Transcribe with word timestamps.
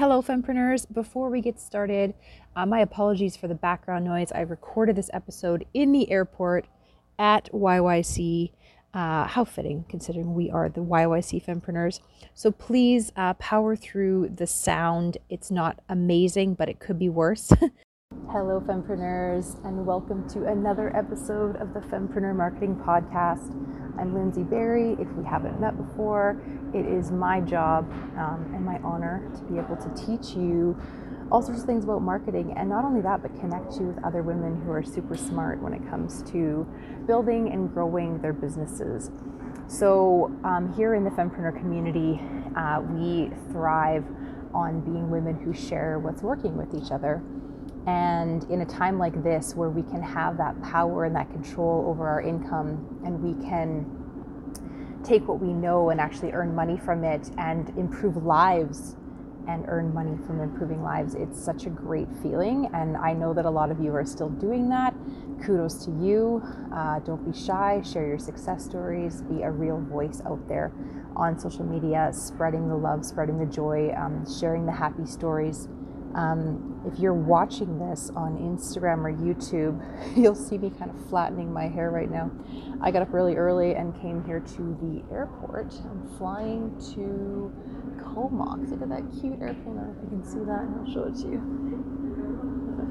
Hello, 0.00 0.22
fempreneurs. 0.22 0.90
Before 0.90 1.28
we 1.28 1.42
get 1.42 1.60
started, 1.60 2.14
uh, 2.56 2.64
my 2.64 2.80
apologies 2.80 3.36
for 3.36 3.48
the 3.48 3.54
background 3.54 4.02
noise. 4.06 4.32
I 4.32 4.40
recorded 4.40 4.96
this 4.96 5.10
episode 5.12 5.66
in 5.74 5.92
the 5.92 6.10
airport 6.10 6.64
at 7.18 7.52
YYC. 7.52 8.52
Uh, 8.94 9.26
how 9.26 9.44
fitting, 9.44 9.84
considering 9.90 10.32
we 10.32 10.50
are 10.50 10.70
the 10.70 10.80
YYC 10.80 11.44
fempreneurs. 11.44 12.00
So 12.32 12.50
please 12.50 13.12
uh, 13.14 13.34
power 13.34 13.76
through 13.76 14.30
the 14.30 14.46
sound. 14.46 15.18
It's 15.28 15.50
not 15.50 15.80
amazing, 15.86 16.54
but 16.54 16.70
it 16.70 16.80
could 16.80 16.98
be 16.98 17.10
worse. 17.10 17.52
Hello, 18.30 18.58
fempreneurs, 18.58 19.62
and 19.66 19.84
welcome 19.84 20.26
to 20.30 20.46
another 20.46 20.96
episode 20.96 21.56
of 21.56 21.74
the 21.74 21.80
Fempreneur 21.80 22.34
Marketing 22.34 22.74
Podcast. 22.74 23.54
I'm 23.98 24.14
Lindsay 24.14 24.42
Barry. 24.42 24.96
If 24.98 25.08
we 25.12 25.24
haven't 25.24 25.60
met 25.60 25.76
before, 25.76 26.40
it 26.74 26.86
is 26.86 27.10
my 27.10 27.40
job 27.40 27.90
um, 28.16 28.50
and 28.54 28.64
my 28.64 28.78
honor 28.84 29.30
to 29.34 29.42
be 29.42 29.58
able 29.58 29.76
to 29.76 30.06
teach 30.06 30.36
you 30.36 30.80
all 31.30 31.42
sorts 31.42 31.60
of 31.60 31.66
things 31.66 31.84
about 31.84 32.02
marketing, 32.02 32.54
and 32.56 32.68
not 32.68 32.84
only 32.84 33.00
that, 33.00 33.22
but 33.22 33.38
connect 33.38 33.74
you 33.74 33.86
with 33.86 34.04
other 34.04 34.22
women 34.22 34.60
who 34.62 34.72
are 34.72 34.82
super 34.82 35.16
smart 35.16 35.62
when 35.62 35.72
it 35.72 35.88
comes 35.88 36.22
to 36.30 36.66
building 37.06 37.52
and 37.52 37.72
growing 37.72 38.20
their 38.20 38.32
businesses. 38.32 39.10
So, 39.68 40.36
um, 40.42 40.72
here 40.74 40.94
in 40.94 41.04
the 41.04 41.10
Fempreneur 41.10 41.56
community, 41.56 42.20
uh, 42.56 42.80
we 42.80 43.30
thrive 43.52 44.04
on 44.52 44.80
being 44.80 45.08
women 45.08 45.36
who 45.36 45.54
share 45.54 46.00
what's 46.00 46.22
working 46.22 46.56
with 46.56 46.74
each 46.74 46.90
other 46.90 47.22
and 47.86 48.44
in 48.44 48.60
a 48.60 48.66
time 48.66 48.98
like 48.98 49.22
this, 49.22 49.54
where 49.54 49.70
we 49.70 49.82
can 49.82 50.02
have 50.02 50.36
that 50.36 50.60
power 50.62 51.04
and 51.04 51.14
that 51.16 51.30
control 51.30 51.86
over 51.88 52.08
our 52.08 52.20
income, 52.20 53.00
and 53.04 53.22
we 53.22 53.32
can 53.48 53.84
take 55.04 55.26
what 55.26 55.40
we 55.40 55.52
know 55.52 55.90
and 55.90 56.00
actually 56.00 56.32
earn 56.32 56.54
money 56.54 56.76
from 56.76 57.04
it 57.04 57.30
and 57.38 57.70
improve 57.78 58.16
lives 58.18 58.96
and 59.48 59.64
earn 59.68 59.92
money 59.92 60.16
from 60.26 60.40
improving 60.40 60.82
lives, 60.82 61.14
it's 61.14 61.42
such 61.42 61.66
a 61.66 61.70
great 61.70 62.08
feeling. 62.22 62.70
And 62.72 62.96
I 62.96 63.12
know 63.12 63.34
that 63.34 63.44
a 63.44 63.50
lot 63.50 63.70
of 63.70 63.80
you 63.80 63.94
are 63.94 64.04
still 64.04 64.28
doing 64.28 64.68
that. 64.68 64.94
Kudos 65.42 65.84
to 65.86 65.90
you. 65.90 66.42
Uh, 66.72 67.00
don't 67.00 67.24
be 67.24 67.36
shy, 67.36 67.82
share 67.82 68.06
your 68.06 68.18
success 68.18 68.64
stories, 68.64 69.22
be 69.22 69.42
a 69.42 69.50
real 69.50 69.80
voice 69.80 70.20
out 70.26 70.46
there 70.48 70.72
on 71.16 71.38
social 71.38 71.64
media, 71.64 72.10
spreading 72.12 72.68
the 72.68 72.76
love, 72.76 73.04
spreading 73.04 73.38
the 73.38 73.46
joy, 73.46 73.92
um, 73.96 74.24
sharing 74.38 74.66
the 74.66 74.72
happy 74.72 75.06
stories 75.06 75.68
um, 76.14 76.82
if 76.86 76.98
you're 76.98 77.14
watching 77.14 77.78
this 77.78 78.10
on 78.16 78.38
Instagram 78.38 79.04
or 79.04 79.12
YouTube, 79.12 80.16
you'll 80.16 80.34
see 80.34 80.58
me 80.58 80.70
kind 80.70 80.90
of 80.90 81.08
flattening 81.08 81.52
my 81.52 81.68
hair 81.68 81.90
right 81.90 82.10
now. 82.10 82.30
I 82.80 82.90
got 82.90 83.02
up 83.02 83.12
really 83.12 83.36
early 83.36 83.74
and 83.74 83.94
came 84.00 84.24
here 84.24 84.40
to 84.40 84.78
the 84.80 85.02
airport. 85.14 85.74
I'm 85.84 86.08
flying 86.18 86.74
to 86.94 87.52
Comox. 88.02 88.70
Look 88.70 88.82
at 88.82 88.88
that 88.88 89.04
cute 89.20 89.40
airplane. 89.40 89.78
I 89.78 89.82
don't 89.82 89.86
know 89.86 89.94
if 89.96 90.02
you 90.02 90.08
can 90.08 90.24
see 90.24 90.38
that. 90.40 90.66
I'll 90.78 90.92
show 90.92 91.04
it 91.04 91.14
to 91.22 91.28
you 91.28 91.99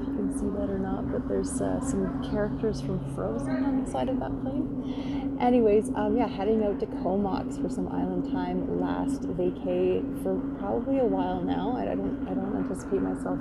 if 0.00 0.08
you 0.08 0.14
can 0.14 0.38
see 0.38 0.46
that 0.58 0.70
or 0.70 0.78
not, 0.78 1.10
but 1.12 1.28
there's 1.28 1.60
uh, 1.60 1.80
some 1.80 2.22
characters 2.30 2.80
from 2.80 2.98
Frozen 3.14 3.64
on 3.64 3.84
the 3.84 3.90
side 3.90 4.08
of 4.08 4.18
that 4.20 4.40
plane. 4.42 5.36
Anyways, 5.40 5.90
um, 5.94 6.16
yeah, 6.16 6.28
heading 6.28 6.64
out 6.64 6.80
to 6.80 6.86
Comox 6.86 7.60
for 7.60 7.68
some 7.68 7.88
island 7.88 8.30
time 8.32 8.80
last 8.80 9.22
vacay 9.22 10.00
for 10.22 10.38
probably 10.58 10.98
a 10.98 11.04
while 11.04 11.40
now. 11.40 11.76
I 11.76 11.84
don't, 11.84 12.26
I 12.28 12.34
don't 12.34 12.56
anticipate 12.56 13.02
myself 13.02 13.38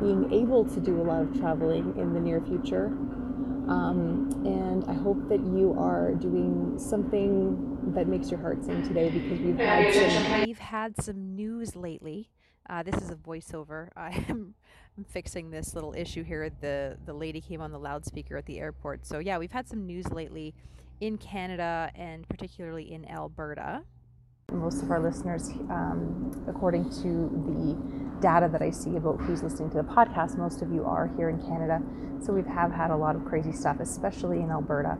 being 0.00 0.32
able 0.32 0.64
to 0.64 0.80
do 0.80 1.00
a 1.00 1.04
lot 1.04 1.22
of 1.22 1.38
traveling 1.38 1.94
in 1.98 2.14
the 2.14 2.20
near 2.20 2.40
future. 2.40 2.86
Um, 3.68 4.30
and 4.44 4.84
I 4.90 4.94
hope 4.94 5.28
that 5.28 5.40
you 5.40 5.76
are 5.78 6.12
doing 6.14 6.76
something 6.78 7.92
that 7.94 8.08
makes 8.08 8.30
your 8.30 8.40
heart 8.40 8.64
sing 8.64 8.82
today 8.82 9.10
because 9.10 9.38
we've 9.38 9.58
had 9.58 9.94
some 9.94 10.46
we've 10.46 10.58
had 10.58 11.00
some 11.00 11.36
news 11.36 11.76
lately. 11.76 12.30
Uh, 12.68 12.82
this 12.82 12.94
is 12.96 13.10
a 13.10 13.16
voiceover. 13.16 13.88
I 13.96 14.24
am 14.28 14.54
fixing 15.04 15.50
this 15.50 15.74
little 15.74 15.94
issue 15.94 16.22
here. 16.24 16.50
The 16.60 16.96
the 17.04 17.12
lady 17.12 17.40
came 17.40 17.60
on 17.60 17.72
the 17.72 17.78
loudspeaker 17.78 18.36
at 18.36 18.46
the 18.46 18.58
airport. 18.58 19.06
So 19.06 19.18
yeah, 19.18 19.38
we've 19.38 19.52
had 19.52 19.68
some 19.68 19.86
news 19.86 20.10
lately 20.10 20.54
in 21.00 21.18
Canada 21.18 21.90
and 21.94 22.28
particularly 22.28 22.92
in 22.92 23.08
Alberta. 23.08 23.82
Most 24.52 24.82
of 24.82 24.90
our 24.90 25.00
listeners, 25.00 25.48
um, 25.70 26.44
according 26.48 26.90
to 27.02 27.30
the 27.46 28.20
data 28.20 28.48
that 28.50 28.60
I 28.60 28.70
see 28.70 28.96
about 28.96 29.20
who's 29.20 29.42
listening 29.42 29.70
to 29.70 29.76
the 29.76 29.84
podcast, 29.84 30.36
most 30.36 30.60
of 30.60 30.72
you 30.72 30.84
are 30.84 31.08
here 31.16 31.28
in 31.28 31.40
Canada. 31.40 31.80
So 32.20 32.32
we 32.32 32.42
have 32.50 32.72
had 32.72 32.90
a 32.90 32.96
lot 32.96 33.14
of 33.14 33.24
crazy 33.24 33.52
stuff, 33.52 33.78
especially 33.80 34.40
in 34.40 34.50
Alberta. 34.50 34.98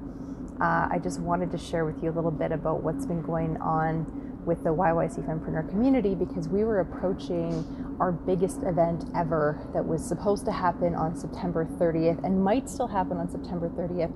Uh, 0.60 0.88
I 0.91 1.00
just 1.03 1.20
wanted 1.20 1.50
to 1.53 1.58
share 1.58 1.84
with 1.84 2.03
you 2.03 2.10
a 2.10 2.14
little 2.14 2.30
bit 2.30 2.53
about 2.53 2.82
what's 2.82 3.06
been 3.06 3.22
going 3.22 3.56
on 3.58 4.06
with 4.44 4.62
the 4.62 4.70
YYC 4.70 5.26
Fempreneur 5.26 5.69
community 5.69 6.14
because 6.14 6.48
we 6.48 6.64
were 6.64 6.80
approaching 6.80 7.64
our 8.00 8.10
biggest 8.10 8.62
event 8.62 9.04
ever 9.14 9.68
that 9.74 9.84
was 9.84 10.02
supposed 10.04 10.46
to 10.46 10.52
happen 10.52 10.94
on 10.94 11.14
September 11.14 11.66
30th 11.66 12.24
and 12.24 12.42
might 12.42 12.68
still 12.68 12.88
happen 12.88 13.18
on 13.18 13.30
September 13.30 13.68
30th. 13.68 14.12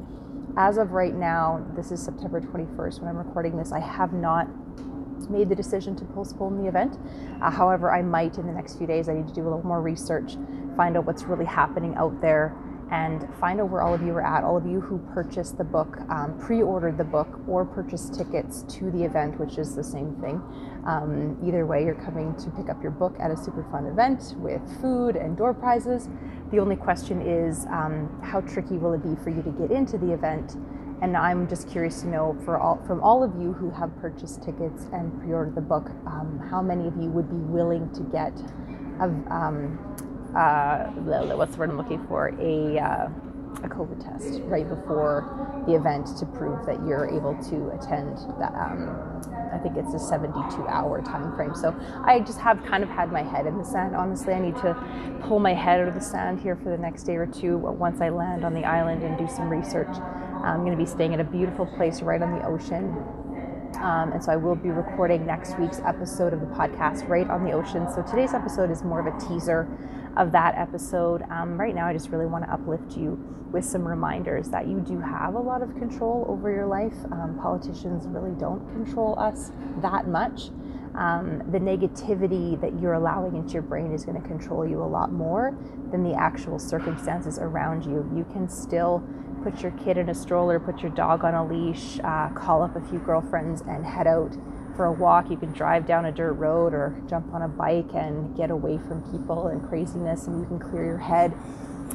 As 0.56 0.78
of 0.78 0.92
right 0.92 1.14
now, 1.14 1.64
this 1.76 1.92
is 1.92 2.02
September 2.02 2.40
21st 2.40 3.00
when 3.00 3.10
I'm 3.10 3.18
recording 3.18 3.56
this, 3.56 3.72
I 3.72 3.80
have 3.80 4.12
not 4.12 4.48
made 5.28 5.48
the 5.48 5.54
decision 5.54 5.94
to 5.96 6.04
postpone 6.06 6.62
the 6.62 6.68
event. 6.68 6.98
Uh, 7.40 7.50
however, 7.50 7.92
I 7.92 8.02
might 8.02 8.38
in 8.38 8.46
the 8.46 8.52
next 8.52 8.76
few 8.76 8.86
days. 8.86 9.08
I 9.08 9.14
need 9.14 9.28
to 9.28 9.34
do 9.34 9.42
a 9.42 9.44
little 9.44 9.66
more 9.66 9.80
research, 9.80 10.36
find 10.76 10.96
out 10.96 11.04
what's 11.04 11.24
really 11.24 11.44
happening 11.44 11.94
out 11.96 12.20
there 12.20 12.56
and 12.90 13.28
find 13.40 13.60
out 13.60 13.70
where 13.70 13.82
all 13.82 13.94
of 13.94 14.02
you 14.02 14.12
are 14.12 14.24
at. 14.24 14.44
All 14.44 14.56
of 14.56 14.66
you 14.66 14.80
who 14.80 14.98
purchased 15.12 15.58
the 15.58 15.64
book, 15.64 15.98
um, 16.08 16.38
pre 16.38 16.62
ordered 16.62 16.98
the 16.98 17.04
book, 17.04 17.40
or 17.48 17.64
purchased 17.64 18.14
tickets 18.14 18.62
to 18.76 18.90
the 18.90 19.02
event, 19.02 19.38
which 19.38 19.58
is 19.58 19.74
the 19.74 19.84
same 19.84 20.14
thing. 20.16 20.42
Um, 20.86 21.38
either 21.44 21.66
way, 21.66 21.84
you're 21.84 21.94
coming 21.94 22.34
to 22.36 22.50
pick 22.50 22.68
up 22.68 22.82
your 22.82 22.92
book 22.92 23.16
at 23.18 23.30
a 23.30 23.36
super 23.36 23.64
fun 23.70 23.86
event 23.86 24.34
with 24.38 24.62
food 24.80 25.16
and 25.16 25.36
door 25.36 25.54
prizes. 25.54 26.08
The 26.50 26.58
only 26.58 26.76
question 26.76 27.22
is 27.22 27.66
um, 27.66 28.20
how 28.22 28.40
tricky 28.42 28.76
will 28.76 28.92
it 28.92 29.02
be 29.02 29.16
for 29.22 29.30
you 29.30 29.42
to 29.42 29.50
get 29.50 29.70
into 29.70 29.98
the 29.98 30.12
event? 30.12 30.56
And 31.02 31.16
I'm 31.16 31.48
just 31.48 31.68
curious 31.68 32.02
to 32.02 32.08
know 32.08 32.36
for 32.44 32.58
all, 32.58 32.82
from 32.86 33.02
all 33.02 33.22
of 33.22 33.34
you 33.40 33.52
who 33.52 33.70
have 33.70 33.94
purchased 34.00 34.42
tickets 34.42 34.86
and 34.92 35.18
pre 35.20 35.32
ordered 35.32 35.54
the 35.54 35.60
book, 35.60 35.90
um, 36.06 36.40
how 36.50 36.62
many 36.62 36.86
of 36.86 36.96
you 36.96 37.08
would 37.10 37.28
be 37.28 37.36
willing 37.36 37.90
to 37.94 38.02
get 38.04 38.32
a, 39.00 39.04
um, 39.32 39.93
uh, 40.36 40.86
what's 41.36 41.52
the 41.52 41.58
word 41.58 41.70
I'm 41.70 41.76
looking 41.76 42.04
for? 42.06 42.28
A, 42.40 42.78
uh, 42.78 43.08
a 43.62 43.68
COVID 43.68 44.02
test 44.02 44.40
right 44.44 44.68
before 44.68 45.62
the 45.66 45.74
event 45.74 46.06
to 46.18 46.26
prove 46.26 46.66
that 46.66 46.84
you're 46.86 47.06
able 47.06 47.34
to 47.50 47.70
attend 47.70 48.18
that. 48.40 48.52
Um, 48.54 49.22
I 49.52 49.58
think 49.58 49.76
it's 49.76 49.94
a 49.94 49.98
72 49.98 50.66
hour 50.66 51.00
time 51.02 51.34
frame. 51.36 51.54
So 51.54 51.74
I 52.04 52.20
just 52.20 52.40
have 52.40 52.62
kind 52.64 52.82
of 52.82 52.90
had 52.90 53.12
my 53.12 53.22
head 53.22 53.46
in 53.46 53.56
the 53.56 53.64
sand. 53.64 53.94
Honestly, 53.94 54.34
I 54.34 54.40
need 54.40 54.56
to 54.56 54.74
pull 55.22 55.38
my 55.38 55.54
head 55.54 55.80
out 55.80 55.88
of 55.88 55.94
the 55.94 56.00
sand 56.00 56.40
here 56.40 56.56
for 56.56 56.70
the 56.70 56.78
next 56.78 57.04
day 57.04 57.14
or 57.14 57.26
two 57.26 57.56
once 57.58 58.00
I 58.00 58.08
land 58.08 58.44
on 58.44 58.54
the 58.54 58.64
island 58.64 59.02
and 59.02 59.16
do 59.16 59.28
some 59.28 59.48
research. 59.48 59.96
I'm 60.44 60.60
going 60.60 60.72
to 60.72 60.76
be 60.76 60.86
staying 60.86 61.14
at 61.14 61.20
a 61.20 61.24
beautiful 61.24 61.66
place 61.66 62.02
right 62.02 62.20
on 62.20 62.38
the 62.38 62.44
ocean 62.46 62.92
um, 63.76 64.12
and 64.12 64.22
so 64.22 64.32
I 64.32 64.36
will 64.36 64.54
be 64.54 64.70
recording 64.70 65.26
next 65.26 65.58
week's 65.58 65.80
episode 65.80 66.32
of 66.32 66.40
the 66.40 66.46
podcast 66.46 67.08
right 67.08 67.28
on 67.28 67.44
the 67.44 67.52
ocean. 67.52 67.86
So 67.94 68.02
today's 68.02 68.34
episode 68.34 68.70
is 68.70 68.82
more 68.82 69.00
of 69.00 69.06
a 69.06 69.18
teaser 69.18 69.68
of 70.16 70.32
that 70.32 70.54
episode. 70.56 71.22
Um, 71.30 71.58
right 71.60 71.74
now, 71.74 71.86
I 71.86 71.92
just 71.92 72.10
really 72.10 72.26
want 72.26 72.44
to 72.44 72.52
uplift 72.52 72.96
you 72.96 73.18
with 73.52 73.64
some 73.64 73.86
reminders 73.86 74.48
that 74.48 74.66
you 74.66 74.80
do 74.80 74.98
have 75.00 75.34
a 75.34 75.38
lot 75.38 75.62
of 75.62 75.74
control 75.76 76.26
over 76.28 76.50
your 76.50 76.66
life. 76.66 76.96
Um, 77.12 77.38
politicians 77.40 78.06
really 78.08 78.32
don't 78.38 78.66
control 78.72 79.18
us 79.18 79.52
that 79.80 80.08
much. 80.08 80.50
Um, 80.94 81.42
the 81.50 81.58
negativity 81.58 82.60
that 82.60 82.80
you're 82.80 82.92
allowing 82.92 83.34
into 83.36 83.54
your 83.54 83.62
brain 83.62 83.92
is 83.92 84.04
going 84.04 84.20
to 84.20 84.26
control 84.26 84.66
you 84.66 84.82
a 84.82 84.86
lot 84.86 85.10
more 85.10 85.56
than 85.90 86.04
the 86.04 86.14
actual 86.14 86.58
circumstances 86.58 87.38
around 87.38 87.84
you. 87.84 88.08
You 88.14 88.24
can 88.32 88.48
still 88.48 89.02
put 89.42 89.60
your 89.60 89.72
kid 89.72 89.98
in 89.98 90.08
a 90.08 90.14
stroller, 90.14 90.60
put 90.60 90.80
your 90.80 90.92
dog 90.92 91.24
on 91.24 91.34
a 91.34 91.44
leash, 91.44 91.98
uh, 92.04 92.28
call 92.30 92.62
up 92.62 92.76
a 92.76 92.80
few 92.80 92.98
girlfriends, 93.00 93.62
and 93.62 93.84
head 93.84 94.06
out 94.06 94.36
for 94.76 94.86
a 94.86 94.92
walk. 94.92 95.30
You 95.30 95.36
can 95.36 95.52
drive 95.52 95.86
down 95.86 96.06
a 96.06 96.12
dirt 96.12 96.32
road 96.34 96.72
or 96.72 96.96
jump 97.08 97.32
on 97.34 97.42
a 97.42 97.48
bike 97.48 97.92
and 97.94 98.36
get 98.36 98.50
away 98.50 98.78
from 98.78 99.02
people 99.10 99.48
and 99.48 99.66
craziness, 99.68 100.26
and 100.26 100.40
you 100.40 100.46
can 100.46 100.58
clear 100.58 100.84
your 100.84 100.98
head. 100.98 101.34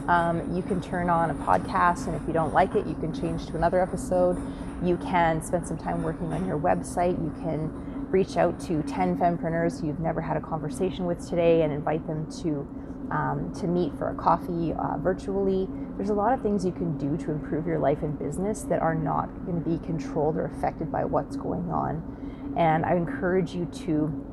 Um, 0.08 0.56
you 0.56 0.62
can 0.62 0.82
turn 0.82 1.10
on 1.10 1.32
a 1.32 1.34
podcast, 1.34 2.08
and 2.08 2.16
if 2.16 2.22
you 2.28 2.34
don't 2.34 2.54
like 2.54 2.76
it, 2.76 2.86
you 2.86 2.96
can 2.96 3.14
change 3.14 3.48
to 3.48 3.56
another 3.56 3.82
episode. 3.82 4.38
You 4.84 4.98
can 4.98 5.42
spend 5.44 5.68
some 5.68 5.78
time 5.78 6.04
working 6.04 6.32
on 6.32 6.46
your 6.46 6.60
website. 6.60 7.22
You 7.22 7.34
can 7.42 7.99
reach 8.12 8.38
out 8.38 8.60
to 8.60 8.82
10 8.84 9.18
fempreneurs 9.18 9.86
you've 9.86 10.00
never 10.00 10.22
had 10.22 10.38
a 10.38 10.42
conversation 10.42 11.06
with 11.06 11.28
today 11.28 11.62
and 11.62 11.72
invite 11.72 12.06
them 12.08 12.30
to 12.42 12.68
um, 13.12 13.52
to 13.60 13.68
meet 13.68 13.98
for 13.98 14.12
a 14.12 14.16
coffee 14.16 14.74
uh, 14.74 14.98
virtually. 14.98 15.68
There's 15.98 16.10
a 16.10 16.14
lot 16.14 16.34
of 16.34 16.42
things 16.42 16.66
you 16.66 16.72
can 16.72 16.98
do 16.98 17.18
to 17.26 17.32
improve 17.32 17.66
your 17.66 17.80
life 17.80 18.04
and 18.04 18.18
business 18.18 18.62
that 18.64 18.82
are 18.82 18.96
not 18.96 19.28
going 19.46 19.62
to 19.64 19.70
be 19.70 19.84
controlled 19.86 20.38
or 20.38 20.46
affected 20.46 20.92
by 20.92 21.06
what's 21.06 21.36
going 21.36 21.72
on. 21.72 22.54
And 22.58 22.86
I 22.86 22.96
encourage 22.96 23.54
you 23.54 23.66
to 23.66 24.29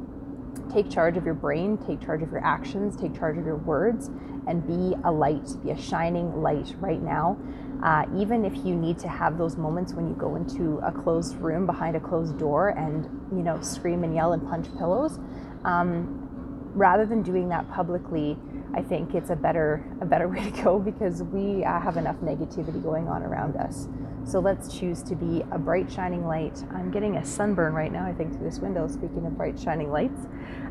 take 0.73 0.91
charge 0.91 1.17
of 1.17 1.25
your 1.25 1.35
brain, 1.35 1.79
take 1.79 2.01
charge 2.01 2.23
of 2.23 2.31
your 2.31 2.45
actions, 2.45 2.97
take 2.97 3.17
charge 3.17 3.39
of 3.39 3.45
your 3.45 3.57
words, 3.57 4.11
and 4.47 4.67
be 4.67 4.97
a 5.05 5.11
light, 5.11 5.49
be 5.65 5.71
a 5.71 5.81
shining 5.81 6.43
light 6.43 6.75
right 6.79 7.03
now. 7.03 7.37
Uh, 7.83 8.05
even 8.17 8.45
if 8.45 8.55
you 8.65 8.75
need 8.75 8.99
to 8.99 9.09
have 9.09 9.37
those 9.37 9.57
moments 9.57 9.93
when 9.93 10.09
you 10.09 10.15
go 10.15 10.37
into 10.37 10.79
a 10.79 10.91
closed 10.91 11.37
room 11.37 11.67
behind 11.67 11.95
a 11.95 12.01
closed 12.01 12.39
door 12.39 12.71
and 12.71 13.05
you 13.31 13.43
know 13.43 13.61
scream 13.61 14.03
and 14.03 14.15
yell 14.15 14.33
and 14.33 14.47
punch 14.49 14.67
pillows, 14.79 15.19
um, 15.65 16.27
rather 16.75 17.05
than 17.05 17.23
doing 17.23 17.49
that 17.49 17.71
publicly, 17.71 18.37
I 18.77 18.83
think 18.83 19.15
it's 19.15 19.31
a 19.31 19.37
better 19.37 19.83
a 20.01 20.05
better 20.05 20.29
way 20.33 20.51
to 20.51 20.63
go 20.63 20.79
because 20.79 21.23
we 21.23 21.65
uh, 21.65 21.81
have 21.81 21.97
enough 21.97 22.17
negativity 22.17 22.83
going 22.83 23.09
on 23.09 23.23
around 23.23 23.57
us. 23.57 23.89
So 24.25 24.41
let's 24.41 24.77
choose 24.77 25.03
to 25.05 25.15
be 25.15 25.43
a 25.53 25.59
bright 25.59 25.91
shining 25.91 26.27
light. 26.27 26.63
I'm 26.75 26.91
getting 26.91 27.17
a 27.17 27.25
sunburn 27.25 27.75
right 27.75 27.93
now, 27.93 28.05
I 28.05 28.13
think, 28.13 28.35
through 28.35 28.45
this 28.45 28.59
window. 28.59 28.89
Speaking 28.89 29.25
of 29.25 29.37
bright 29.37 29.59
shining 29.59 29.91
lights, 29.91 30.21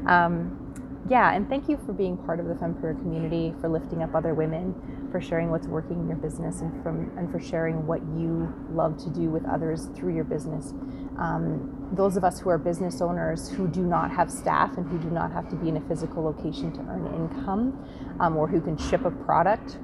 um, 0.07 0.64
yeah, 1.07 1.33
and 1.33 1.47
thank 1.47 1.69
you 1.69 1.77
for 1.85 1.93
being 1.93 2.17
part 2.17 2.39
of 2.39 2.47
the 2.47 2.55
Fempreneur 2.55 2.99
community, 2.99 3.53
for 3.61 3.69
lifting 3.69 4.01
up 4.01 4.15
other 4.15 4.33
women, 4.33 4.73
for 5.11 5.21
sharing 5.21 5.51
what's 5.51 5.67
working 5.67 5.99
in 5.99 6.07
your 6.07 6.17
business, 6.17 6.61
and 6.61 6.81
from 6.81 7.15
and 7.17 7.31
for 7.31 7.39
sharing 7.39 7.85
what 7.85 8.01
you 8.17 8.51
love 8.71 8.97
to 9.03 9.09
do 9.11 9.29
with 9.29 9.45
others 9.45 9.87
through 9.95 10.15
your 10.15 10.23
business. 10.23 10.73
Um, 11.19 11.89
those 11.93 12.17
of 12.17 12.23
us 12.23 12.39
who 12.39 12.49
are 12.49 12.57
business 12.57 13.01
owners 13.01 13.49
who 13.49 13.67
do 13.67 13.81
not 13.81 14.09
have 14.11 14.31
staff 14.31 14.77
and 14.77 14.89
who 14.89 14.97
do 14.97 15.11
not 15.11 15.31
have 15.31 15.47
to 15.49 15.55
be 15.55 15.69
in 15.69 15.77
a 15.77 15.81
physical 15.81 16.23
location 16.23 16.71
to 16.73 16.79
earn 16.81 17.05
income, 17.13 17.87
um, 18.19 18.35
or 18.35 18.47
who 18.47 18.59
can 18.59 18.75
ship 18.75 19.05
a 19.05 19.11
product 19.11 19.77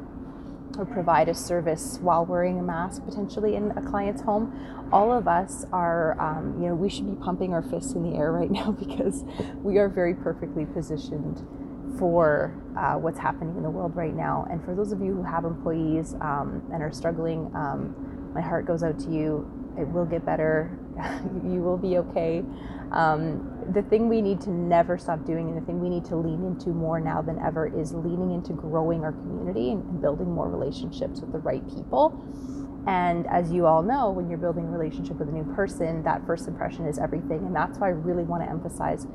or 0.78 0.86
provide 0.86 1.30
a 1.30 1.34
service 1.34 2.00
while 2.02 2.26
wearing 2.26 2.60
a 2.60 2.64
mask 2.64 3.04
potentially 3.06 3.56
in 3.56 3.72
a 3.72 3.82
client's 3.82 4.22
home. 4.22 4.88
All 4.92 5.12
of 5.12 5.28
us 5.28 5.66
are 5.72 6.20
um, 6.20 6.62
you 6.62 6.68
know 6.68 6.76
we 6.76 6.90
should 6.90 7.08
be 7.08 7.24
pumping 7.24 7.54
our 7.54 7.62
fists 7.62 7.94
in 7.94 8.04
the 8.04 8.18
air 8.18 8.32
right 8.32 8.52
now 8.60 8.72
because 8.72 9.24
we 9.64 9.78
are 9.78 9.90
very 9.90 10.14
perfectly 10.14 10.66
positioned 10.66 11.46
for 12.00 12.56
uh, 12.78 12.96
what's 12.96 13.20
happening 13.20 13.56
in 13.58 13.64
the 13.64 13.70
world 13.70 13.96
right 13.96 14.16
now. 14.16 14.48
And 14.50 14.64
for 14.64 14.74
those 14.74 14.92
of 14.92 15.02
you 15.02 15.14
who 15.14 15.24
have 15.24 15.44
employees 15.44 16.14
um, 16.22 16.64
and 16.74 16.82
are 16.82 16.92
struggling 16.92 17.52
um, 17.54 17.96
my 18.34 18.42
heart 18.42 18.66
goes 18.66 18.84
out 18.84 18.98
to 19.00 19.12
you 19.12 19.61
it 19.78 19.88
will 19.88 20.06
get 20.06 20.26
better 20.26 20.78
you 21.44 21.62
will 21.62 21.78
be 21.78 21.98
okay 21.98 22.44
um, 22.92 23.48
the 23.74 23.82
thing 23.84 24.10
we 24.10 24.22
need 24.22 24.42
to 24.42 24.50
never 24.50 24.98
stop 24.98 25.26
doing 25.26 25.48
and 25.48 25.58
the 25.58 25.66
thing 25.66 25.80
we 25.80 25.90
need 25.90 26.04
to 26.06 26.18
lean 26.18 26.44
into 26.44 26.70
more 26.70 27.00
now 27.00 27.22
than 27.22 27.40
ever 27.40 27.68
is 27.68 27.94
leaning 27.94 28.32
into 28.32 28.52
growing 28.52 29.04
our 29.04 29.14
community 29.14 29.72
and, 29.72 30.02
building 30.02 30.32
more 30.32 30.50
relationships 30.50 31.22
with 31.22 31.32
the 31.32 31.38
right 31.40 31.66
people. 31.70 32.26
And 32.88 33.28
as 33.28 33.52
you 33.52 33.68
all 33.68 33.84
know, 33.84 34.10
when 34.10 34.28
you're 34.28 34.40
building 34.40 34.66
a 34.66 34.72
relationship 34.72 35.18
with 35.18 35.30
a 35.30 35.32
new 35.32 35.44
person, 35.54 36.02
that 36.04 36.26
first 36.26 36.48
impression 36.48 36.88
is 36.88 36.98
everything. 36.98 37.46
And 37.46 37.56
that's 37.56 37.78
why 37.78 37.88
I 37.88 37.92
really 37.92 38.24
want 38.24 38.44
to 38.44 38.50
emphasize 38.50 39.06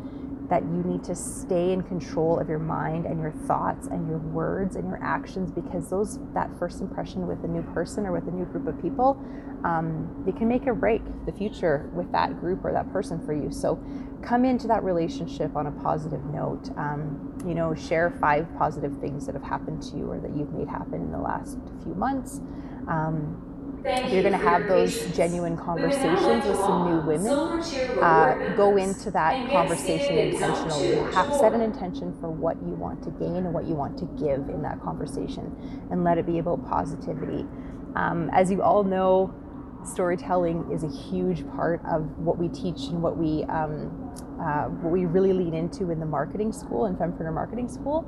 that 0.49 0.63
you 0.63 0.83
need 0.85 1.03
to 1.05 1.15
stay 1.15 1.73
in 1.73 1.83
control 1.83 2.39
of 2.39 2.49
your 2.49 2.59
mind 2.59 3.07
and 3.07 3.21
your 3.21 3.33
thoughts 3.33 3.89
and 3.89 4.09
your 4.09 4.19
words 4.19 4.77
and 4.77 4.87
your 4.87 5.03
actions 5.03 5.51
because 5.51 5.91
those 5.91 6.19
that 6.35 6.51
first 6.59 6.81
impression 6.81 7.27
with 7.27 7.43
a 7.45 7.49
new 7.49 7.63
person 7.75 8.07
or 8.07 8.13
with 8.13 8.29
a 8.29 8.31
new 8.31 8.45
group 8.47 8.67
of 8.67 8.81
people 8.81 9.21
um, 9.65 10.25
can 10.37 10.49
make 10.49 10.67
or 10.67 10.75
break 10.75 11.03
the 11.25 11.33
future 11.33 11.91
with 11.95 12.11
that 12.13 12.39
group 12.39 12.65
or 12.65 12.73
that 12.73 12.91
person 12.93 13.25
for 13.25 13.33
you. 13.33 13.51
So 13.51 13.83
come 14.23 14.45
into 14.45 14.67
that 14.69 14.85
relationship 14.85 15.57
on 15.57 15.67
a 15.67 15.73
positive 15.73 16.25
note. 16.27 16.71
Um, 16.77 17.37
you 17.47 17.55
know 17.55 17.75
share 17.75 18.11
five 18.21 18.47
positive 18.59 18.99
things 18.99 19.27
that 19.27 19.35
have 19.35 19.45
happened 19.45 19.83
to 19.83 19.97
you 19.97 20.11
or 20.11 20.19
that 20.21 20.35
you've 20.37 20.53
made 20.53 20.69
happen 20.69 20.95
in 20.95 21.13
the 21.13 21.19
last 21.19 21.59
few 21.83 21.95
months. 21.95 22.41
Um, 22.89 23.56
Thank 23.83 24.13
you're 24.13 24.23
going 24.23 24.33
to 24.33 24.39
have 24.39 24.67
those 24.67 25.07
genuine 25.17 25.57
conversations 25.57 26.45
with 26.45 26.57
some 26.59 26.91
new 26.91 27.01
women. 27.07 27.63
Uh, 28.03 28.55
go 28.57 28.77
into 28.77 29.11
that 29.11 29.51
conversation 29.51 30.19
intentionally. 30.19 30.97
Have 31.15 31.33
set 31.35 31.53
an 31.53 31.61
intention 31.61 32.17
for 32.21 32.29
what 32.29 32.57
you 32.63 32.75
want 32.75 33.03
to 33.05 33.11
gain 33.11 33.37
and 33.37 33.53
what 33.53 33.67
you 33.67 33.75
want 33.75 33.99
to 33.99 34.05
give 34.23 34.49
in 34.49 34.63
that 34.63 34.81
conversation, 34.83 35.55
and 35.91 36.05
let 36.05 36.19
it 36.19 36.27
be 36.27 36.39
about 36.39 36.67
positivity. 36.69 37.47
Um, 37.95 38.31
as 38.33 38.51
you 38.51 38.63
all 38.63 38.85
know, 38.85 39.35
storytelling 39.85 40.71
is 40.73 40.83
a 40.83 40.89
huge 40.89 41.47
part 41.51 41.81
of 41.87 42.19
what 42.19 42.39
we 42.39 42.49
teach 42.49 42.89
and 42.89 43.03
what 43.03 43.17
we 43.17 43.45
um, 43.45 44.13
uh, 44.41 44.65
what 44.65 44.93
we 44.93 45.07
really 45.07 45.33
lean 45.33 45.55
into 45.55 45.91
in 45.91 46.01
the 46.01 46.07
marketing 46.07 46.53
school 46.53 46.87
and 46.87 46.97
Fempreneur 46.97 47.33
Marketing 47.33 47.69
School. 47.69 48.07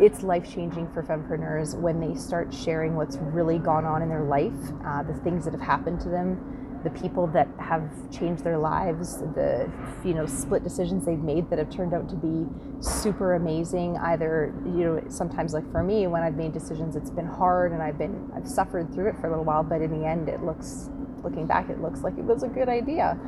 It's 0.00 0.22
life 0.22 0.52
changing 0.52 0.92
for 0.92 1.02
fempreneurs 1.02 1.78
when 1.78 2.00
they 2.00 2.14
start 2.14 2.52
sharing 2.52 2.96
what's 2.96 3.16
really 3.18 3.58
gone 3.58 3.84
on 3.84 4.02
in 4.02 4.08
their 4.08 4.24
life, 4.24 4.52
uh, 4.84 5.02
the 5.02 5.14
things 5.22 5.44
that 5.44 5.52
have 5.52 5.60
happened 5.60 6.00
to 6.00 6.08
them, 6.08 6.60
the 6.82 6.90
people 6.90 7.26
that 7.28 7.48
have 7.58 7.90
changed 8.10 8.42
their 8.42 8.58
lives, 8.58 9.18
the 9.34 9.70
you 10.04 10.14
know 10.14 10.26
split 10.26 10.62
decisions 10.62 11.04
they've 11.04 11.18
made 11.18 11.50
that 11.50 11.58
have 11.58 11.70
turned 11.70 11.92
out 11.92 12.08
to 12.08 12.16
be 12.16 12.46
super 12.80 13.34
amazing. 13.34 13.96
Either 13.98 14.54
you 14.64 14.84
know 14.84 15.02
sometimes 15.08 15.52
like 15.52 15.70
for 15.70 15.82
me 15.82 16.06
when 16.06 16.22
I've 16.22 16.36
made 16.36 16.52
decisions, 16.52 16.96
it's 16.96 17.10
been 17.10 17.26
hard 17.26 17.72
and 17.72 17.82
I've 17.82 17.98
been 17.98 18.30
I've 18.34 18.48
suffered 18.48 18.92
through 18.94 19.10
it 19.10 19.20
for 19.20 19.26
a 19.26 19.30
little 19.30 19.44
while, 19.44 19.62
but 19.62 19.82
in 19.82 19.90
the 20.00 20.06
end, 20.06 20.28
it 20.28 20.42
looks 20.42 20.90
looking 21.22 21.46
back, 21.46 21.68
it 21.68 21.80
looks 21.80 22.00
like 22.00 22.16
it 22.18 22.24
was 22.24 22.42
a 22.42 22.48
good 22.48 22.68
idea. 22.68 23.18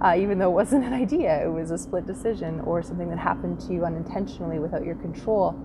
Uh, 0.00 0.14
even 0.16 0.38
though 0.38 0.50
it 0.50 0.54
wasn't 0.54 0.84
an 0.84 0.92
idea, 1.04 1.44
it 1.44 1.50
was 1.50 1.70
a 1.70 1.78
split 1.78 2.06
decision 2.06 2.60
or 2.60 2.82
something 2.82 3.08
that 3.10 3.18
happened 3.18 3.60
to 3.60 3.72
you 3.72 3.84
unintentionally 3.84 4.58
without 4.58 4.84
your 4.84 4.94
control. 4.96 5.58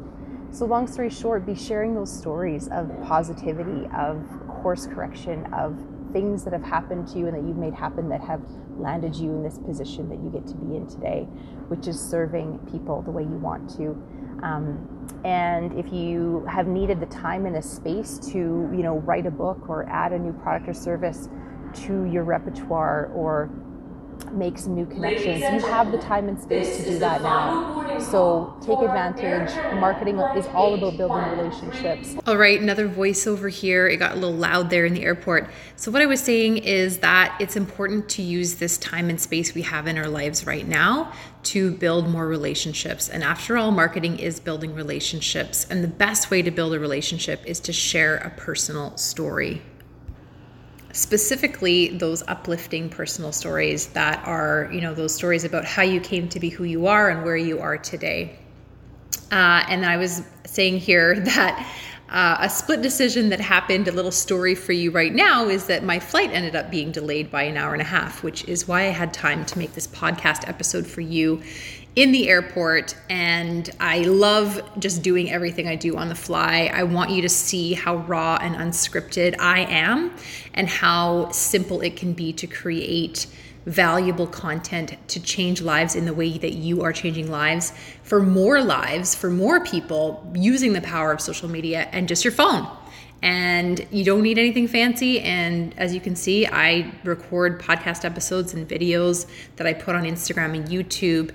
So, 0.52 0.66
long 0.66 0.86
story 0.86 1.10
short, 1.10 1.46
be 1.46 1.56
sharing 1.56 1.96
those 1.96 2.16
stories 2.16 2.68
of 2.68 2.92
positivity, 3.04 3.88
of 3.98 4.24
course 4.48 4.86
correction, 4.86 5.52
of 5.54 5.78
things 6.12 6.44
that 6.44 6.54
have 6.54 6.64
happened 6.64 7.08
to 7.08 7.18
you 7.18 7.28
and 7.28 7.36
that 7.36 7.48
you've 7.48 7.58
made 7.58 7.74
happen 7.74 8.08
that 8.10 8.22
have 8.22 8.42
landed 8.78 9.16
you 9.16 9.32
in 9.32 9.44
this 9.44 9.58
position 9.58 10.08
that 10.10 10.20
you 10.24 10.30
get 10.30 10.46
to 10.48 10.56
be 10.56 10.76
in 10.76 10.88
today, 10.88 11.28
which 11.70 11.88
is 11.88 12.00
serving 12.00 12.60
people 12.72 13.02
the 13.02 13.12
way 13.12 13.24
you 13.24 13.38
want 13.40 13.68
to. 13.78 14.00
Um, 14.44 14.88
and 15.26 15.78
if 15.80 15.92
you 15.92 16.46
have 16.50 16.68
needed 16.68 17.00
the 17.00 17.06
time 17.08 17.46
and 17.46 17.56
the 17.56 17.62
space 17.62 18.20
to, 18.32 18.38
you 18.38 18.84
know, 18.84 19.00
write 19.00 19.26
a 19.26 19.32
book 19.32 19.70
or 19.70 19.90
add 19.90 20.12
a 20.12 20.20
new 20.20 20.34
product 20.34 20.70
or 20.70 20.74
service 20.74 21.30
to 21.76 22.06
your 22.06 22.24
repertoire 22.24 23.12
or 23.14 23.50
make 24.32 24.58
some 24.58 24.76
new 24.76 24.86
connections. 24.86 25.42
You 25.42 25.70
have 25.70 25.92
the 25.92 25.98
time 25.98 26.28
and 26.28 26.40
space 26.40 26.78
to 26.78 26.84
do 26.84 27.00
that 27.00 27.22
now. 27.22 28.00
So 28.00 28.56
take 28.62 28.80
advantage. 28.80 29.54
Marketing 29.80 30.20
is 30.36 30.46
all 30.48 30.74
about 30.74 30.98
building 30.98 31.38
relationships. 31.38 32.16
All 32.26 32.38
right, 32.38 32.60
another 32.60 32.88
voiceover 32.88 33.50
here. 33.50 33.88
It 33.88 33.98
got 33.98 34.14
a 34.14 34.16
little 34.16 34.36
loud 34.36 34.70
there 34.70 34.86
in 34.86 34.94
the 34.94 35.04
airport. 35.04 35.50
So, 35.76 35.92
what 35.92 36.02
I 36.02 36.06
was 36.06 36.22
saying 36.22 36.58
is 36.58 37.00
that 37.00 37.36
it's 37.40 37.56
important 37.56 38.10
to 38.10 38.22
use 38.22 38.56
this 38.56 38.78
time 38.78 39.10
and 39.10 39.20
space 39.20 39.54
we 39.54 39.62
have 39.64 39.88
in 39.88 39.98
our 39.98 40.08
lives 40.08 40.46
right 40.46 40.68
now 40.68 41.12
to 41.44 41.72
build 41.72 42.08
more 42.10 42.28
relationships. 42.28 43.10
And 43.10 43.24
after 43.24 43.58
all, 43.58 43.72
marketing 43.72 44.18
is 44.18 44.40
building 44.40 44.74
relationships. 44.74 45.68
And 45.70 45.84
the 45.84 45.90
best 45.90 46.32
way 46.32 46.42
to 46.42 46.52
build 46.52 46.74
a 46.74 46.80
relationship 46.80 47.46
is 47.46 47.60
to 47.62 47.74
share 47.74 48.18
a 48.18 48.30
personal 48.30 48.96
story 48.98 49.62
specifically 50.94 51.90
those 51.90 52.24
uplifting 52.28 52.88
personal 52.88 53.32
stories 53.32 53.88
that 53.88 54.26
are, 54.26 54.70
you 54.72 54.80
know, 54.80 54.94
those 54.94 55.14
stories 55.14 55.44
about 55.44 55.66
how 55.66 55.82
you 55.82 56.00
came 56.00 56.30
to 56.30 56.40
be 56.40 56.50
who 56.50 56.64
you 56.64 56.86
are 56.88 57.10
and 57.10 57.24
where 57.24 57.36
you 57.36 57.60
are 57.60 57.78
today. 57.78 58.38
Uh, 59.32 59.66
and 59.68 59.86
I 59.86 59.98
was 59.98 60.22
saying 60.46 60.78
here 60.78 61.20
that 61.20 61.68
uh, 62.10 62.38
a 62.42 62.50
split 62.50 62.84
decision 62.84 63.30
that 63.30 63.40
happened, 63.40 63.88
a 63.88 63.92
little 63.92 64.12
story 64.12 64.54
for 64.54 64.72
you 64.72 64.92
right 64.92 65.14
now, 65.14 65.50
is 65.50 65.66
that 65.66 65.84
my 65.84 66.00
flight 66.00 66.30
ended 66.32 66.56
up 66.56 66.70
being 66.70 66.92
delayed 66.92 67.32
by 67.32 67.42
an 67.42 67.58
hour 67.58 67.74
and 67.74 67.82
a 67.82 67.86
half, 67.86 68.22
which 68.22 68.48
is 68.48 68.68
why 68.68 68.82
I 68.82 68.92
had 68.92 69.12
time 69.12 69.46
to 69.46 69.58
make 69.58 69.74
this 69.74 69.88
podcast 69.88 70.48
episode 70.48 70.86
for 70.86 71.02
you 71.02 71.42
in 71.96 72.12
the 72.12 72.28
airport 72.28 72.96
and 73.10 73.70
I 73.80 74.00
love 74.00 74.62
just 74.80 75.04
doing 75.04 75.32
everything 75.32 75.68
I 75.68 75.76
do 75.76 75.96
on 75.96 76.10
the 76.10 76.16
fly. 76.16 76.72
I 76.74 76.84
want 76.84 77.12
you 77.12 77.22
to 77.22 77.30
see 77.30 77.74
how 77.74 77.98
raw 77.98 78.38
and 78.42 78.56
unscripted 78.56 79.36
I 79.40 79.62
am 79.62 80.16
and 80.56 80.68
how 80.68 81.30
simple 81.32 81.82
it 81.82 81.96
can 81.96 82.14
be 82.14 82.34
to 82.34 82.48
create 82.48 83.28
valuable 83.66 84.28
content 84.28 84.98
to 85.08 85.22
change 85.22 85.62
lives 85.62 85.96
in 85.96 86.06
the 86.06 86.14
way 86.14 86.38
that 86.38 86.54
you 86.54 86.82
are 86.82 86.92
changing 86.92 87.32
lives 87.32 87.74
for 88.02 88.22
more 88.22 88.62
lives, 88.62 89.16
for 89.16 89.30
more 89.30 89.64
people 89.64 90.30
using 90.36 90.74
the 90.74 90.82
power 90.82 91.12
of 91.12 91.22
social 91.22 91.48
media 91.48 91.88
and 91.92 92.08
just 92.08 92.26
your 92.26 92.34
phone. 92.34 92.68
And 93.22 93.88
you 93.90 94.04
don't 94.04 94.22
need 94.22 94.38
anything 94.38 94.68
fancy. 94.68 95.22
And 95.22 95.74
as 95.80 95.94
you 95.94 96.02
can 96.02 96.14
see, 96.14 96.46
I 96.46 96.92
record 97.06 97.62
podcast 97.62 98.04
episodes 98.04 98.54
and 98.54 98.68
videos 98.68 99.28
that 99.56 99.66
I 99.66 99.72
put 99.72 99.96
on 99.96 100.04
Instagram 100.04 100.58
and 100.58 100.68
YouTube 100.68 101.32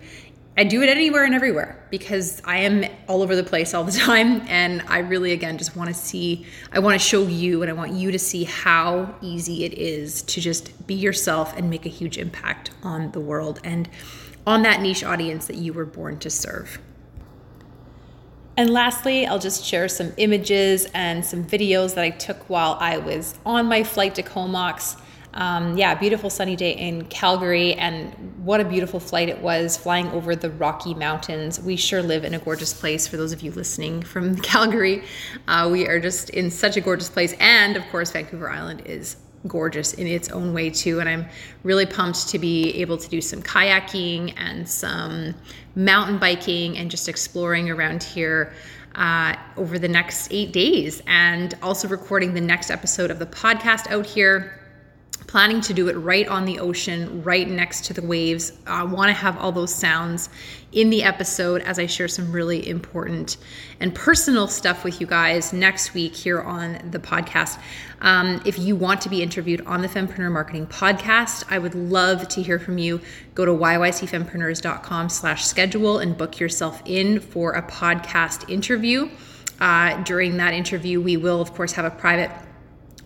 I 0.58 0.64
do 0.64 0.82
it 0.82 0.88
anywhere 0.88 1.24
and 1.24 1.36
everywhere 1.36 1.80
because 1.88 2.42
I 2.44 2.58
am 2.58 2.84
all 3.06 3.22
over 3.22 3.36
the 3.36 3.44
place 3.44 3.74
all 3.74 3.84
the 3.84 3.92
time. 3.98 4.42
And 4.48 4.82
I 4.88 4.98
really, 4.98 5.30
again, 5.30 5.56
just 5.56 5.76
want 5.76 5.88
to 5.88 5.94
see, 5.94 6.46
I 6.72 6.80
want 6.80 7.00
to 7.00 7.06
show 7.06 7.22
you 7.28 7.62
and 7.62 7.70
I 7.70 7.74
want 7.74 7.92
you 7.92 8.10
to 8.10 8.18
see 8.18 8.42
how 8.42 9.14
easy 9.22 9.64
it 9.64 9.74
is 9.74 10.22
to 10.22 10.40
just 10.40 10.84
be 10.88 10.94
yourself 10.94 11.56
and 11.56 11.70
make 11.70 11.86
a 11.86 11.88
huge 11.88 12.18
impact 12.18 12.72
on 12.82 13.12
the 13.12 13.20
world 13.20 13.60
and 13.62 13.88
on 14.48 14.62
that 14.62 14.80
niche 14.80 15.04
audience 15.04 15.46
that 15.46 15.56
you 15.56 15.72
were 15.72 15.86
born 15.86 16.18
to 16.18 16.28
serve. 16.28 16.80
And 18.56 18.70
lastly, 18.70 19.28
I'll 19.28 19.38
just 19.38 19.64
share 19.64 19.86
some 19.86 20.12
images 20.16 20.86
and 20.86 21.24
some 21.24 21.44
videos 21.44 21.94
that 21.94 22.02
I 22.02 22.10
took 22.10 22.50
while 22.50 22.76
I 22.80 22.98
was 22.98 23.38
on 23.46 23.66
my 23.66 23.84
flight 23.84 24.16
to 24.16 24.24
Comox 24.24 24.96
um, 25.35 25.76
yeah, 25.76 25.94
beautiful 25.94 26.30
sunny 26.30 26.56
day 26.56 26.73
in 26.73 27.04
Calgary, 27.06 27.75
and 27.75 28.12
what 28.44 28.61
a 28.61 28.64
beautiful 28.64 28.99
flight 28.99 29.28
it 29.28 29.40
was 29.40 29.76
flying 29.76 30.08
over 30.08 30.35
the 30.35 30.50
Rocky 30.50 30.94
Mountains. 30.94 31.61
We 31.61 31.76
sure 31.76 32.02
live 32.02 32.25
in 32.25 32.35
a 32.35 32.38
gorgeous 32.38 32.73
place. 32.73 33.06
For 33.06 33.16
those 33.16 33.32
of 33.32 33.42
you 33.42 33.52
listening 33.52 34.02
from 34.02 34.37
Calgary, 34.42 35.04
uh, 35.47 35.68
we 35.70 35.87
are 35.87 36.00
just 36.00 36.30
in 36.30 36.50
such 36.50 36.76
a 36.76 36.80
gorgeous 36.80 37.11
place, 37.11 37.35
and 37.40 37.76
of 37.76 37.87
course, 37.88 38.11
Vancouver 38.11 38.50
Island 38.50 38.82
is 38.87 39.16
gorgeous 39.47 39.94
in 39.94 40.06
its 40.06 40.30
own 40.30 40.52
way 40.52 40.68
too 40.68 40.99
and 40.99 41.08
i'm 41.08 41.25
really 41.62 41.87
pumped 41.87 42.28
to 42.28 42.40
be 42.40 42.73
able 42.75 42.99
to 42.99 43.08
do 43.08 43.20
some 43.20 43.40
kayaking 43.40 44.35
and 44.37 44.68
some 44.68 45.32
mountain 45.76 46.18
biking 46.18 46.76
and 46.76 46.90
just 46.90 47.08
exploring 47.08 47.70
around 47.70 48.02
here 48.02 48.52
uh, 48.97 49.37
over 49.56 49.78
the 49.78 49.87
next 49.87 50.26
eight 50.32 50.52
days 50.52 51.00
and 51.06 51.54
also 51.62 51.87
recording 51.87 52.35
the 52.35 52.40
next 52.40 52.68
episode 52.68 53.12
of 53.12 53.20
the 53.20 53.26
podcast 53.26 53.88
out 53.92 54.04
here 54.04 54.57
planning 55.28 55.61
to 55.61 55.75
do 55.75 55.88
it 55.88 55.92
right 55.92 56.26
on 56.26 56.47
the 56.47 56.58
ocean, 56.58 57.23
right 57.23 57.49
next 57.49 57.85
to 57.85 57.92
the 57.92 58.00
waves. 58.02 58.54
I 58.66 58.82
want 58.82 59.11
to 59.11 59.12
have 59.12 59.37
all 59.37 59.52
those 59.52 59.73
sounds 59.73 60.30
in 60.73 60.88
the 60.88 61.02
episode 61.02 61.61
as 61.62 61.78
I 61.78 61.85
share 61.85 62.08
some 62.08 62.32
really 62.32 62.66
important 62.66 63.37
and 63.78 63.94
personal 63.94 64.49
stuff 64.49 64.85
with 64.85 65.02
you 65.02 65.06
guys 65.06 65.52
next 65.52 65.92
week 65.92 66.16
here 66.16 66.40
on 66.40 66.90
the 66.90 66.99
podcast. 66.99 67.61
Um, 68.00 68.40
if 68.47 68.58
you 68.58 68.75
want 68.75 69.02
to 69.02 69.11
be 69.11 69.23
interviewed 69.23 69.61
on 69.66 69.82
the 69.82 69.88
Fempreneur 69.88 70.32
Marketing 70.32 70.66
Podcast, 70.66 71.44
I 71.50 71.58
would 71.58 71.75
love 71.75 72.26
to 72.28 72.42
hear 72.42 72.58
from 72.58 72.78
you. 72.78 72.99
Go 73.35 73.44
to 73.44 73.52
yycfempreneurs.com 73.52 75.11
slash 75.11 75.44
schedule 75.44 75.99
and 75.99 76.16
book 76.16 76.40
yourself 76.40 76.80
in 76.87 77.20
for 77.20 77.52
a 77.52 77.62
podcast 77.62 78.49
interview. 78.49 79.11
Uh, 79.61 80.02
during 80.04 80.38
that 80.38 80.54
interview, 80.54 81.02
we 81.02 81.18
will, 81.18 81.42
of 81.42 81.52
course, 81.52 81.73
have 81.73 81.85
a 81.85 81.90
private 81.90 82.30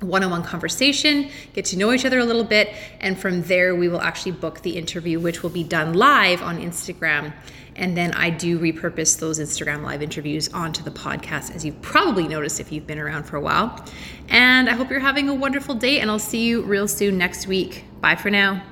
one 0.02 0.22
on 0.22 0.30
one 0.30 0.42
conversation, 0.42 1.30
get 1.52 1.64
to 1.66 1.76
know 1.76 1.92
each 1.92 2.04
other 2.04 2.18
a 2.18 2.24
little 2.24 2.44
bit, 2.44 2.74
and 3.00 3.18
from 3.18 3.42
there 3.42 3.74
we 3.74 3.88
will 3.88 4.00
actually 4.00 4.32
book 4.32 4.62
the 4.62 4.76
interview, 4.76 5.20
which 5.20 5.42
will 5.42 5.50
be 5.50 5.64
done 5.64 5.94
live 5.94 6.42
on 6.42 6.58
Instagram. 6.58 7.32
And 7.76 7.96
then 7.96 8.12
I 8.12 8.30
do 8.30 8.58
repurpose 8.58 9.18
those 9.18 9.38
Instagram 9.38 9.82
live 9.82 10.02
interviews 10.02 10.48
onto 10.52 10.82
the 10.82 10.90
podcast, 10.90 11.54
as 11.54 11.64
you've 11.64 11.80
probably 11.80 12.28
noticed 12.28 12.60
if 12.60 12.70
you've 12.70 12.86
been 12.86 12.98
around 12.98 13.24
for 13.24 13.36
a 13.36 13.40
while. 13.40 13.84
And 14.28 14.68
I 14.68 14.74
hope 14.74 14.90
you're 14.90 15.00
having 15.00 15.28
a 15.28 15.34
wonderful 15.34 15.74
day, 15.74 16.00
and 16.00 16.10
I'll 16.10 16.18
see 16.18 16.44
you 16.44 16.62
real 16.62 16.88
soon 16.88 17.16
next 17.16 17.46
week. 17.46 17.84
Bye 18.00 18.16
for 18.16 18.30
now. 18.30 18.62